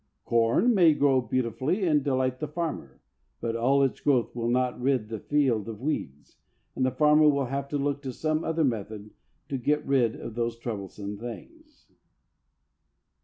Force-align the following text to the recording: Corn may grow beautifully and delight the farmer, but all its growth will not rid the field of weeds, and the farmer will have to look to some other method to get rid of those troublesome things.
Corn 0.25 0.73
may 0.73 0.95
grow 0.95 1.21
beautifully 1.21 1.85
and 1.85 2.03
delight 2.03 2.39
the 2.39 2.47
farmer, 2.47 2.99
but 3.39 3.55
all 3.55 3.83
its 3.83 4.01
growth 4.01 4.35
will 4.35 4.49
not 4.49 4.81
rid 4.81 5.09
the 5.09 5.19
field 5.19 5.69
of 5.69 5.79
weeds, 5.79 6.37
and 6.75 6.83
the 6.83 6.89
farmer 6.89 7.29
will 7.29 7.45
have 7.45 7.69
to 7.69 7.77
look 7.77 8.01
to 8.01 8.11
some 8.11 8.43
other 8.43 8.63
method 8.63 9.11
to 9.47 9.59
get 9.59 9.85
rid 9.85 10.15
of 10.15 10.33
those 10.33 10.57
troublesome 10.57 11.19
things. 11.19 11.91